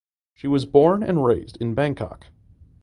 [0.33, 2.25] She was born and raised in Bangkok.